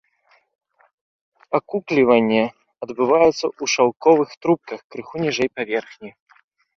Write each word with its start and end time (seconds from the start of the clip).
Акукліванне 1.57 2.39
адбываецца 2.85 3.31
ў 3.33 3.63
шаўковых 3.73 4.29
трубках, 4.47 4.79
крыху 4.97 5.15
ніжэй 5.25 5.49
паверхні. 5.59 6.11